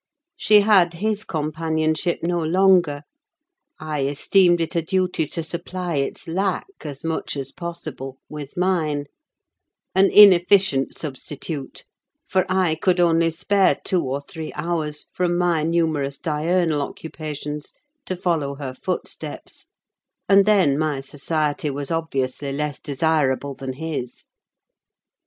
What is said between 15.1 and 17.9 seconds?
from my numerous diurnal occupations,